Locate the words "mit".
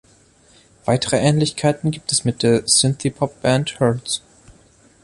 2.25-2.41